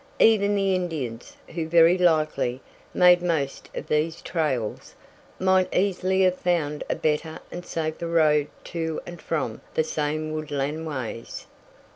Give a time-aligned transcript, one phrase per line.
[0.17, 2.59] Even the Indians, who very likely,
[2.91, 4.95] made most of these trails,
[5.37, 10.87] might easily have found a better and safer road to and from the same woodland
[10.87, 11.45] ways."